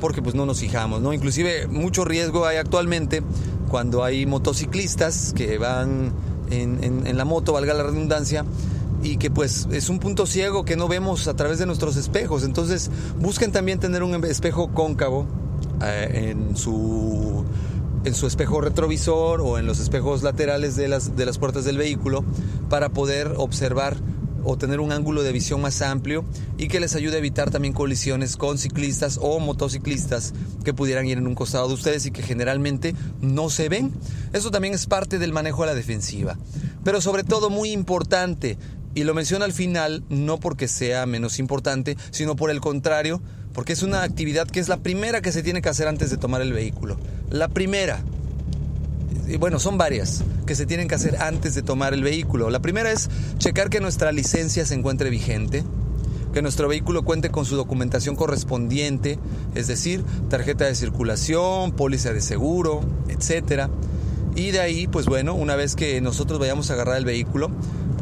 porque 0.00 0.20
pues 0.20 0.34
no 0.34 0.46
nos 0.46 0.60
fijamos, 0.60 1.00
¿no? 1.00 1.12
Inclusive 1.12 1.68
mucho 1.68 2.04
riesgo 2.04 2.44
hay 2.44 2.56
actualmente 2.56 3.22
cuando 3.70 4.04
hay 4.04 4.26
motociclistas 4.26 5.32
que 5.34 5.58
van 5.58 6.12
en, 6.50 7.06
en 7.06 7.16
la 7.16 7.24
moto, 7.24 7.54
valga 7.54 7.72
la 7.72 7.84
redundancia, 7.84 8.44
y 9.02 9.16
que 9.16 9.30
pues 9.30 9.68
es 9.72 9.88
un 9.88 9.98
punto 9.98 10.26
ciego 10.26 10.64
que 10.64 10.76
no 10.76 10.88
vemos 10.88 11.28
a 11.28 11.34
través 11.34 11.58
de 11.58 11.66
nuestros 11.66 11.96
espejos. 11.96 12.44
Entonces 12.44 12.90
busquen 13.18 13.52
también 13.52 13.78
tener 13.78 14.02
un 14.02 14.24
espejo 14.24 14.72
cóncavo 14.72 15.26
eh, 15.82 16.30
en 16.30 16.56
su 16.56 17.44
en 18.04 18.14
su 18.14 18.26
espejo 18.26 18.60
retrovisor 18.60 19.40
o 19.40 19.58
en 19.58 19.66
los 19.66 19.78
espejos 19.78 20.22
laterales 20.22 20.74
de 20.74 20.88
las, 20.88 21.16
de 21.16 21.24
las 21.24 21.38
puertas 21.38 21.64
del 21.64 21.78
vehículo 21.78 22.24
para 22.68 22.88
poder 22.88 23.34
observar 23.36 23.96
o 24.44 24.56
tener 24.56 24.80
un 24.80 24.92
ángulo 24.92 25.22
de 25.22 25.32
visión 25.32 25.60
más 25.60 25.82
amplio 25.82 26.24
y 26.58 26.68
que 26.68 26.80
les 26.80 26.96
ayude 26.96 27.16
a 27.16 27.18
evitar 27.18 27.50
también 27.50 27.72
colisiones 27.72 28.36
con 28.36 28.58
ciclistas 28.58 29.18
o 29.22 29.38
motociclistas 29.38 30.34
que 30.64 30.74
pudieran 30.74 31.06
ir 31.06 31.18
en 31.18 31.26
un 31.26 31.34
costado 31.34 31.68
de 31.68 31.74
ustedes 31.74 32.06
y 32.06 32.10
que 32.10 32.22
generalmente 32.22 32.94
no 33.20 33.50
se 33.50 33.68
ven. 33.68 33.92
Eso 34.32 34.50
también 34.50 34.74
es 34.74 34.86
parte 34.86 35.18
del 35.18 35.32
manejo 35.32 35.62
a 35.62 35.66
la 35.66 35.74
defensiva. 35.74 36.36
Pero 36.84 37.00
sobre 37.00 37.22
todo 37.22 37.50
muy 37.50 37.70
importante, 37.70 38.58
y 38.94 39.04
lo 39.04 39.14
menciono 39.14 39.44
al 39.44 39.52
final 39.52 40.04
no 40.08 40.38
porque 40.38 40.68
sea 40.68 41.06
menos 41.06 41.38
importante, 41.38 41.96
sino 42.10 42.36
por 42.36 42.50
el 42.50 42.60
contrario, 42.60 43.22
porque 43.54 43.72
es 43.72 43.82
una 43.82 44.02
actividad 44.02 44.46
que 44.48 44.60
es 44.60 44.68
la 44.68 44.78
primera 44.78 45.20
que 45.20 45.32
se 45.32 45.42
tiene 45.42 45.62
que 45.62 45.68
hacer 45.68 45.88
antes 45.88 46.10
de 46.10 46.16
tomar 46.16 46.42
el 46.42 46.52
vehículo. 46.52 46.98
La 47.30 47.48
primera. 47.48 48.02
Y 49.28 49.36
bueno, 49.36 49.58
son 49.58 49.78
varias 49.78 50.24
que 50.46 50.54
se 50.54 50.66
tienen 50.66 50.88
que 50.88 50.94
hacer 50.94 51.16
antes 51.22 51.54
de 51.54 51.62
tomar 51.62 51.94
el 51.94 52.02
vehículo. 52.02 52.50
La 52.50 52.60
primera 52.60 52.92
es 52.92 53.08
checar 53.38 53.70
que 53.70 53.80
nuestra 53.80 54.12
licencia 54.12 54.66
se 54.66 54.74
encuentre 54.74 55.10
vigente, 55.10 55.64
que 56.32 56.42
nuestro 56.42 56.68
vehículo 56.68 57.02
cuente 57.02 57.30
con 57.30 57.44
su 57.44 57.56
documentación 57.56 58.16
correspondiente, 58.16 59.18
es 59.54 59.68
decir, 59.68 60.04
tarjeta 60.28 60.64
de 60.64 60.74
circulación, 60.74 61.72
póliza 61.72 62.12
de 62.12 62.20
seguro, 62.20 62.80
etc. 63.08 63.68
Y 64.34 64.50
de 64.50 64.60
ahí, 64.60 64.86
pues 64.86 65.06
bueno, 65.06 65.34
una 65.34 65.56
vez 65.56 65.76
que 65.76 66.00
nosotros 66.00 66.38
vayamos 66.38 66.70
a 66.70 66.74
agarrar 66.74 66.96
el 66.96 67.04
vehículo, 67.04 67.50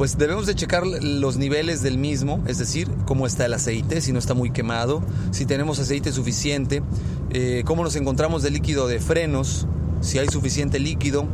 pues 0.01 0.17
debemos 0.17 0.47
de 0.47 0.55
checar 0.55 0.83
los 0.87 1.37
niveles 1.37 1.83
del 1.83 1.99
mismo, 1.99 2.43
es 2.47 2.57
decir, 2.57 2.89
cómo 3.05 3.27
está 3.27 3.45
el 3.45 3.53
aceite, 3.53 4.01
si 4.01 4.11
no 4.11 4.17
está 4.17 4.33
muy 4.33 4.49
quemado, 4.49 5.03
si 5.29 5.45
tenemos 5.45 5.77
aceite 5.77 6.11
suficiente, 6.11 6.81
eh, 7.29 7.61
cómo 7.67 7.83
nos 7.83 7.95
encontramos 7.95 8.41
de 8.41 8.49
líquido 8.49 8.87
de 8.87 8.99
frenos, 8.99 9.67
si 9.99 10.17
hay 10.17 10.27
suficiente 10.27 10.79
líquido. 10.79 11.27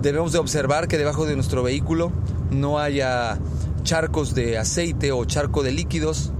Debemos 0.00 0.30
de 0.30 0.38
observar 0.38 0.86
que 0.86 0.96
debajo 0.96 1.26
de 1.26 1.34
nuestro 1.34 1.64
vehículo 1.64 2.12
no 2.52 2.78
haya 2.78 3.40
charcos 3.82 4.32
de 4.32 4.58
aceite 4.58 5.10
o 5.10 5.24
charco 5.24 5.64
de 5.64 5.72
líquidos, 5.72 6.30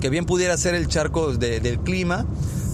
que 0.00 0.10
bien 0.10 0.26
pudiera 0.26 0.56
ser 0.56 0.74
el 0.74 0.88
charco 0.88 1.32
del 1.32 1.78
clima, 1.78 2.26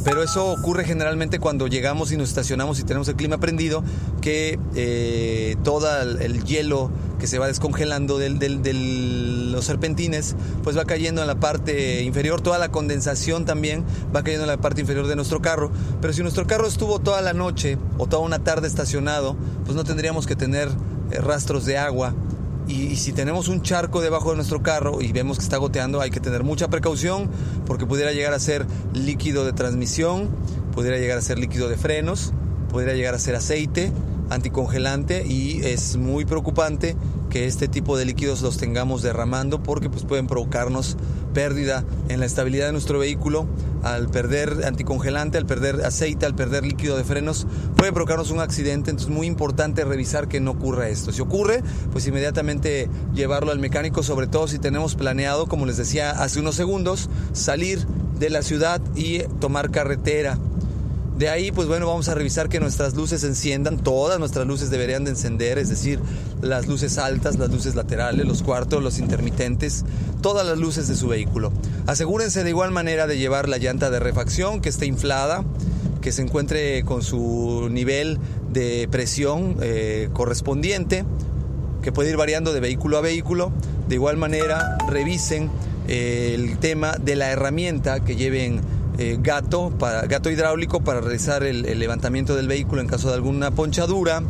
pero 0.06 0.22
eso 0.22 0.46
ocurre 0.46 0.84
generalmente 0.84 1.40
cuando 1.40 1.66
llegamos 1.66 2.12
y 2.12 2.16
nos 2.16 2.28
estacionamos 2.28 2.78
y 2.78 2.84
tenemos 2.84 3.08
el 3.08 3.16
clima 3.16 3.38
prendido, 3.38 3.82
que 4.20 4.56
eh, 4.76 5.56
todo 5.64 5.88
el, 6.00 6.44
hielo 6.44 6.92
que 7.18 7.26
se 7.26 7.38
va 7.38 7.46
descongelando 7.46 8.18
de 8.18 8.30
del, 8.30 9.52
los 9.52 9.64
serpentines, 9.64 10.36
pues 10.62 10.76
va 10.76 10.84
cayendo 10.84 11.20
en 11.20 11.26
la 11.26 11.40
parte 11.40 12.02
inferior, 12.02 12.40
toda 12.40 12.58
la 12.58 12.70
condensación 12.70 13.44
también 13.44 13.84
va 14.14 14.22
cayendo 14.22 14.44
en 14.44 14.50
la 14.50 14.58
parte 14.58 14.80
inferior 14.80 15.06
de 15.06 15.16
nuestro 15.16 15.40
carro. 15.40 15.70
Pero 16.00 16.12
si 16.12 16.22
nuestro 16.22 16.46
carro 16.46 16.66
estuvo 16.66 16.98
toda 16.98 17.22
la 17.22 17.32
noche 17.32 17.78
o 17.98 18.06
toda 18.06 18.22
una 18.22 18.40
tarde 18.40 18.68
estacionado, 18.68 19.36
pues 19.64 19.76
no 19.76 19.84
tendríamos 19.84 20.26
que 20.26 20.36
tener 20.36 20.68
eh, 21.10 21.20
rastros 21.20 21.64
de 21.64 21.78
agua 21.78 22.14
y, 22.68 22.96
si 22.96 23.12
tenemos 23.12 23.48
un 23.48 23.62
charco 23.62 24.00
debajo 24.00 24.30
de 24.30 24.36
nuestro 24.36 24.62
carro 24.62 25.00
y 25.00 25.12
vemos 25.12 25.38
que 25.38 25.44
está 25.44 25.56
goteando, 25.56 26.00
hay 26.00 26.10
que 26.10 26.20
tener 26.20 26.42
mucha 26.42 26.68
precaución 26.68 27.30
porque 27.64 27.86
pudiera 27.86 28.12
llegar 28.12 28.32
a 28.34 28.40
ser 28.40 28.66
líquido 28.92 29.44
de 29.44 29.52
transmisión, 29.52 30.30
pudiera 30.74 30.98
llegar 30.98 31.18
a 31.18 31.22
ser 31.22 31.38
líquido 31.38 31.68
de 31.68 31.76
frenos, 31.76 32.32
pudiera 32.70 32.94
llegar 32.94 33.14
a 33.14 33.18
ser 33.18 33.36
aceite 33.36 33.92
anticongelante 34.30 35.26
y 35.26 35.60
es 35.64 35.96
muy 35.96 36.24
preocupante 36.24 36.96
que 37.30 37.46
este 37.46 37.68
tipo 37.68 37.96
de 37.96 38.04
líquidos 38.04 38.42
los 38.42 38.56
tengamos 38.56 39.02
derramando 39.02 39.62
porque 39.62 39.90
pues 39.90 40.04
pueden 40.04 40.26
provocarnos 40.26 40.96
pérdida 41.34 41.84
en 42.08 42.20
la 42.20 42.26
estabilidad 42.26 42.66
de 42.66 42.72
nuestro 42.72 42.98
vehículo 42.98 43.46
al 43.82 44.08
perder 44.08 44.64
anticongelante, 44.64 45.38
al 45.38 45.46
perder 45.46 45.84
aceite, 45.84 46.26
al 46.26 46.34
perder 46.34 46.64
líquido 46.64 46.96
de 46.96 47.04
frenos, 47.04 47.46
puede 47.76 47.92
provocarnos 47.92 48.30
un 48.30 48.40
accidente. 48.40 48.90
Entonces 48.90 49.10
es 49.10 49.16
muy 49.16 49.26
importante 49.26 49.84
revisar 49.84 50.28
que 50.28 50.40
no 50.40 50.52
ocurra 50.52 50.88
esto. 50.88 51.12
Si 51.12 51.20
ocurre, 51.20 51.62
pues 51.92 52.06
inmediatamente 52.06 52.88
llevarlo 53.14 53.52
al 53.52 53.58
mecánico, 53.58 54.02
sobre 54.02 54.26
todo 54.26 54.48
si 54.48 54.58
tenemos 54.58 54.94
planeado, 54.94 55.46
como 55.46 55.66
les 55.66 55.76
decía 55.76 56.10
hace 56.10 56.40
unos 56.40 56.56
segundos, 56.56 57.10
salir 57.32 57.86
de 58.18 58.30
la 58.30 58.42
ciudad 58.42 58.80
y 58.94 59.20
tomar 59.40 59.70
carretera. 59.70 60.38
De 61.18 61.30
ahí, 61.30 61.50
pues 61.50 61.66
bueno, 61.66 61.86
vamos 61.86 62.10
a 62.10 62.14
revisar 62.14 62.50
que 62.50 62.60
nuestras 62.60 62.94
luces 62.94 63.24
enciendan, 63.24 63.78
todas 63.78 64.18
nuestras 64.18 64.46
luces 64.46 64.68
deberían 64.68 65.04
de 65.04 65.12
encender, 65.12 65.56
es 65.56 65.70
decir, 65.70 65.98
las 66.42 66.66
luces 66.66 66.98
altas, 66.98 67.38
las 67.38 67.50
luces 67.50 67.74
laterales, 67.74 68.26
los 68.26 68.42
cuartos, 68.42 68.82
los 68.82 68.98
intermitentes, 68.98 69.86
todas 70.20 70.46
las 70.46 70.58
luces 70.58 70.88
de 70.88 70.94
su 70.94 71.08
vehículo. 71.08 71.52
Asegúrense 71.86 72.44
de 72.44 72.50
igual 72.50 72.70
manera 72.70 73.06
de 73.06 73.16
llevar 73.16 73.48
la 73.48 73.56
llanta 73.56 73.88
de 73.88 73.98
refacción 73.98 74.60
que 74.60 74.68
esté 74.68 74.84
inflada, 74.84 75.42
que 76.02 76.12
se 76.12 76.20
encuentre 76.20 76.84
con 76.84 77.02
su 77.02 77.68
nivel 77.70 78.18
de 78.52 78.86
presión 78.90 79.56
eh, 79.62 80.10
correspondiente, 80.12 81.06
que 81.80 81.92
puede 81.92 82.10
ir 82.10 82.18
variando 82.18 82.52
de 82.52 82.60
vehículo 82.60 82.98
a 82.98 83.00
vehículo. 83.00 83.52
De 83.88 83.94
igual 83.94 84.18
manera, 84.18 84.76
revisen 84.86 85.50
eh, 85.88 86.32
el 86.34 86.58
tema 86.58 86.92
de 86.92 87.16
la 87.16 87.30
herramienta 87.30 88.04
que 88.04 88.16
lleven 88.16 88.60
eh, 88.98 89.18
gato, 89.20 89.70
para, 89.78 90.06
gato 90.06 90.30
hidráulico 90.30 90.80
para 90.80 91.02
realizar 91.02 91.42
el, 91.42 91.78
levantamiento 91.78 92.34
del 92.34 92.48
vehículo 92.48 92.80
en 92.80 92.88
caso 92.88 93.08
de 93.08 93.14
alguna 93.14 93.50
ponchadura, 93.50 94.22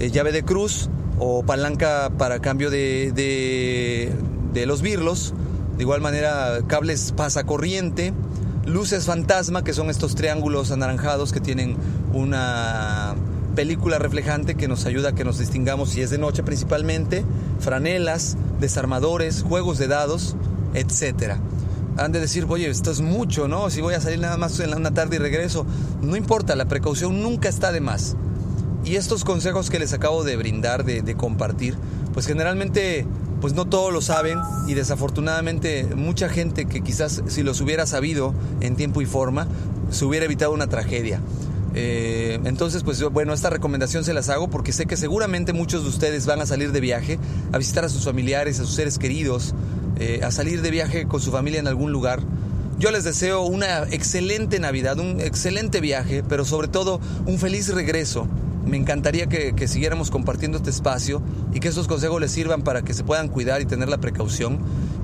eh, 0.00 0.10
llave 0.10 0.32
de 0.32 0.42
cruz 0.42 0.90
o 1.20 1.44
palanca 1.44 2.10
para 2.18 2.40
cambio 2.40 2.68
de, 2.68 3.12
de, 4.52 4.66
los 4.66 4.82
birlos, 4.82 5.34
de 5.76 5.84
igual 5.84 6.00
manera 6.00 6.58
cables 6.66 7.12
pasacorriente, 7.16 8.12
luces 8.66 9.04
fantasma, 9.04 9.62
que 9.62 9.72
son 9.72 9.88
estos 9.88 10.16
triángulos 10.16 10.72
anaranjados 10.72 11.32
que 11.32 11.40
tienen 11.40 11.76
una 12.12 13.14
película 13.54 13.98
reflejante 14.00 14.56
que 14.56 14.66
nos 14.66 14.84
ayuda 14.84 15.10
a 15.10 15.14
que 15.14 15.22
nos 15.22 15.38
distingamos 15.38 15.90
si 15.90 16.02
es 16.02 16.10
de 16.10 16.18
noche 16.18 16.42
principalmente, 16.42 17.24
franelas, 17.60 18.36
desarmadores, 18.60 19.42
juegos 19.42 19.78
de 19.78 19.86
dados, 19.86 20.34
etcétera 20.74 21.38
han 21.98 22.12
de 22.12 22.20
decir, 22.20 22.46
oye, 22.48 22.68
esto 22.68 22.90
es 22.90 23.00
mucho, 23.00 23.48
¿no? 23.48 23.70
Si 23.70 23.80
voy 23.80 23.94
a 23.94 24.00
salir 24.00 24.20
nada 24.20 24.36
más 24.36 24.58
en 24.60 24.74
una 24.74 24.92
tarde 24.92 25.16
y 25.16 25.18
regreso. 25.18 25.66
No 26.00 26.16
importa, 26.16 26.56
la 26.56 26.66
precaución 26.66 27.22
nunca 27.22 27.48
está 27.48 27.72
de 27.72 27.80
más. 27.80 28.16
Y 28.84 28.96
estos 28.96 29.24
consejos 29.24 29.68
que 29.68 29.78
les 29.78 29.92
acabo 29.92 30.24
de 30.24 30.36
brindar, 30.36 30.84
de, 30.84 31.14
compartir, 31.14 31.76
pues 32.14 32.26
generalmente 32.26 33.06
pues 33.40 33.52
no 33.52 33.66
todos 33.66 33.92
lo 33.92 34.00
saben 34.00 34.38
y 34.66 34.74
desafortunadamente 34.74 35.84
mucha 35.94 36.28
gente 36.28 36.66
que 36.66 36.80
quizás 36.80 37.22
si 37.28 37.42
los 37.44 37.60
hubiera 37.60 37.86
sabido 37.86 38.34
en 38.60 38.74
tiempo 38.74 39.00
y 39.00 39.06
forma, 39.06 39.46
se 39.90 40.04
hubiera 40.04 40.24
evitado 40.24 40.52
una 40.52 40.68
tragedia. 40.68 41.20
Eh, 41.74 42.40
entonces, 42.44 42.82
pues 42.82 43.02
bueno, 43.10 43.32
esta 43.32 43.50
recomendación 43.50 44.04
se 44.04 44.14
las 44.14 44.28
hago 44.30 44.48
porque 44.48 44.72
sé 44.72 44.86
que 44.86 44.96
seguramente 44.96 45.52
muchos 45.52 45.82
de 45.82 45.90
ustedes 45.90 46.26
van 46.26 46.40
a 46.40 46.46
salir 46.46 46.72
de 46.72 46.80
viaje, 46.80 47.18
a 47.52 47.58
visitar 47.58 47.84
a 47.84 47.88
sus 47.88 48.04
familiares, 48.04 48.58
a 48.58 48.64
sus 48.64 48.74
seres 48.74 48.98
queridos, 48.98 49.54
eh, 49.98 50.20
a 50.22 50.30
salir 50.30 50.62
de 50.62 50.70
viaje 50.70 51.06
con 51.06 51.20
su 51.20 51.30
familia 51.30 51.60
en 51.60 51.68
algún 51.68 51.92
lugar. 51.92 52.20
Yo 52.78 52.90
les 52.90 53.04
deseo 53.04 53.42
una 53.42 53.82
excelente 53.90 54.60
Navidad, 54.60 54.98
un 54.98 55.20
excelente 55.20 55.80
viaje, 55.80 56.22
pero 56.28 56.44
sobre 56.44 56.68
todo 56.68 57.00
un 57.26 57.38
feliz 57.38 57.68
regreso 57.74 58.28
me 58.68 58.76
encantaría 58.76 59.26
que, 59.26 59.66
siguiéramos 59.66 60.10
compartiendo 60.10 60.58
este 60.58 60.70
espacio 60.70 61.22
y 61.52 61.60
que 61.60 61.68
estos 61.68 61.88
consejos 61.88 62.20
les 62.20 62.30
sirvan 62.30 62.62
para 62.62 62.82
que 62.82 62.94
se 62.94 63.02
puedan 63.02 63.28
cuidar 63.28 63.60
y 63.60 63.64
tener 63.64 63.88
la 63.88 63.98
precaución. 63.98 64.58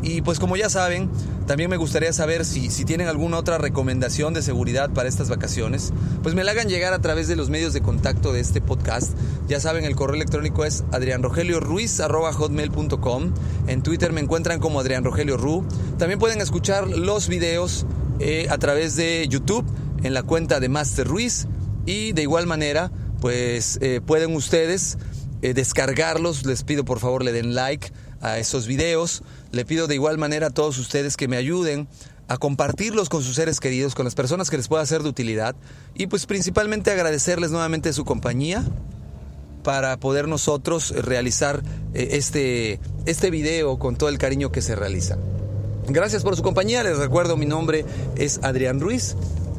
Y 0.04 0.20
pues 0.20 0.38
como 0.38 0.56
ya 0.56 0.68
saben, 0.68 1.08
también 1.46 1.70
me 1.70 1.78
gustaría 1.78 2.12
saber 2.12 2.44
si, 2.44 2.70
si 2.70 2.84
tienen 2.84 3.08
alguna 3.08 3.38
otra 3.38 3.56
recomendación 3.56 4.34
de 4.34 4.42
seguridad 4.42 4.90
para 4.90 5.08
estas 5.08 5.30
vacaciones, 5.30 5.94
pues 6.22 6.34
me 6.34 6.44
la 6.44 6.50
hagan 6.52 6.68
llegar 6.68 6.92
a 6.92 7.00
través 7.00 7.26
de 7.26 7.36
los 7.36 7.48
medios 7.48 7.72
de 7.72 7.80
contacto 7.80 8.34
de 8.34 8.40
este 8.40 8.60
podcast. 8.60 9.16
Ya 9.48 9.60
saben, 9.60 9.86
el 9.86 9.96
correo 9.96 10.16
electrónico 10.16 10.66
es 10.66 10.84
adrianrogelioruiz.com. 10.92 13.32
En 13.66 13.82
Twitter 13.82 14.12
me 14.12 14.20
encuentran 14.20 14.60
como 14.60 14.78
Adrián 14.78 15.04
Rogelio 15.04 15.38
Ru. 15.38 15.66
También 15.98 16.18
pueden 16.18 16.42
escuchar 16.42 16.86
los 16.86 17.28
videos 17.28 17.86
eh, 18.20 18.46
a 18.50 18.58
través 18.58 18.96
de 18.96 19.26
YouTube 19.26 19.64
en 20.02 20.12
la 20.12 20.22
cuenta 20.22 20.60
de 20.60 20.68
Master 20.68 21.08
Ruiz. 21.08 21.46
Y 21.86 22.12
de 22.12 22.20
igual 22.20 22.46
manera, 22.46 22.92
pues 23.22 23.78
eh, 23.80 24.02
pueden 24.04 24.36
ustedes 24.36 24.98
eh, 25.40 25.54
descargarlos. 25.54 26.44
Les 26.44 26.62
pido 26.62 26.84
por 26.84 27.00
favor 27.00 27.24
le 27.24 27.32
den 27.32 27.54
like 27.54 27.90
a 28.24 28.38
esos 28.38 28.66
videos. 28.66 29.22
Le 29.52 29.64
pido 29.64 29.86
de 29.86 29.94
igual 29.94 30.18
manera 30.18 30.48
a 30.48 30.50
todos 30.50 30.78
ustedes 30.78 31.16
que 31.16 31.28
me 31.28 31.36
ayuden 31.36 31.86
a 32.26 32.38
compartirlos 32.38 33.08
con 33.08 33.22
sus 33.22 33.36
seres 33.36 33.60
queridos, 33.60 33.94
con 33.94 34.04
las 34.04 34.14
personas 34.14 34.50
que 34.50 34.56
les 34.56 34.68
pueda 34.68 34.84
ser 34.86 35.02
de 35.02 35.10
utilidad 35.10 35.54
y 35.94 36.06
pues 36.06 36.24
principalmente 36.24 36.90
agradecerles 36.90 37.50
nuevamente 37.50 37.92
su 37.92 38.04
compañía 38.04 38.64
para 39.62 39.98
poder 39.98 40.26
nosotros 40.26 40.90
realizar 40.90 41.62
eh, 41.92 42.08
este, 42.12 42.80
este 43.06 43.30
video 43.30 43.78
con 43.78 43.96
todo 43.96 44.08
el 44.08 44.18
cariño 44.18 44.50
que 44.50 44.62
se 44.62 44.74
realiza. 44.74 45.18
Gracias 45.88 46.22
por 46.22 46.34
su 46.34 46.42
compañía, 46.42 46.82
les 46.82 46.96
recuerdo 46.96 47.36
mi 47.36 47.46
nombre 47.46 47.84
es 48.16 48.40
Adrián 48.42 48.80
Ruiz. 48.80 49.16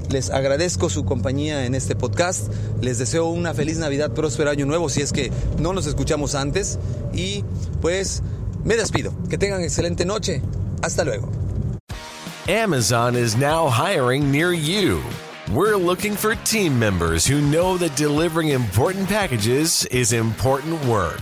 Les 0.09 0.29
agradezco 0.29 0.89
su 0.89 1.03
compañía 1.03 1.65
en 1.65 1.73
este 1.73 1.95
podcast. 1.95 2.51
Les 2.79 2.99
deseo 2.99 3.25
una 3.25 3.53
feliz 3.55 3.77
Navidad, 3.77 4.11
próspero 4.11 4.51
año 4.51 4.65
nuevo 4.67 4.87
si 4.87 5.01
es 5.01 5.11
que 5.11 5.31
no 5.59 5.73
nos 5.73 5.87
escuchamos 5.87 6.35
antes. 6.35 6.77
Y 7.13 7.43
pues 7.81 8.21
me 8.65 8.75
despido. 8.75 9.13
Que 9.29 9.37
tengan 9.37 9.61
excelente 9.63 10.05
noche. 10.05 10.41
Hasta 10.83 11.03
luego. 11.05 11.31
Amazon 12.47 13.15
is 13.15 13.35
now 13.35 13.67
hiring 13.67 14.31
near 14.31 14.53
you. 14.53 15.01
We're 15.51 15.77
looking 15.77 16.15
for 16.15 16.35
team 16.35 16.77
members 16.77 17.25
who 17.25 17.39
know 17.41 17.77
that 17.77 17.95
delivering 17.95 18.49
important 18.49 19.07
packages 19.07 19.85
is 19.85 20.13
important 20.13 20.83
work. 20.85 21.21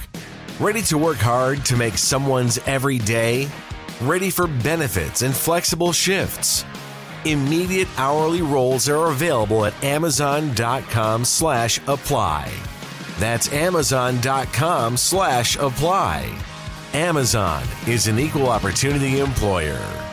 Ready 0.60 0.82
to 0.84 0.98
work 0.98 1.18
hard 1.18 1.66
to 1.66 1.76
make 1.76 1.98
someone's 1.98 2.58
every 2.66 3.00
day? 3.00 3.50
Ready 4.02 4.30
for 4.30 4.48
benefits 4.48 5.22
and 5.22 5.34
flexible 5.34 5.92
shifts? 5.92 6.66
Immediate 7.26 7.88
hourly 7.98 8.42
roles 8.42 8.90
are 8.90 9.08
available 9.08 9.66
at 9.66 9.84
amazon.com 9.84 11.26
slash 11.26 11.80
apply. 11.88 12.52
That's 13.18 13.52
amazon.com 13.54 14.98
slash 14.98 15.56
apply. 15.58 16.53
Amazon 16.94 17.64
is 17.88 18.06
an 18.06 18.20
equal 18.20 18.50
opportunity 18.50 19.20
employer. 19.20 20.13